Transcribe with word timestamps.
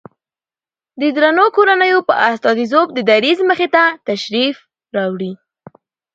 د 1.01 1.01
درنو 1.15 1.45
کورنيو 1.55 1.99
په 2.07 2.13
استازيتوب 2.29 2.87
د 2.93 2.99
دريځ 3.09 3.39
مخې 3.49 3.67
ته 3.75 3.83
تشریف 4.07 4.55
راوړي 4.95 5.33